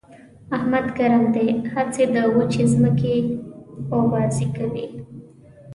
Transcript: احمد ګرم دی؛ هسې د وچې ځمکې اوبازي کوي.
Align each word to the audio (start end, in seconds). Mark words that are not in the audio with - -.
احمد 0.55 0.85
ګرم 0.97 1.23
دی؛ 1.33 1.47
هسې 1.73 2.03
د 2.13 2.17
وچې 2.35 2.63
ځمکې 2.73 3.15
اوبازي 3.95 4.47
کوي. 4.57 4.87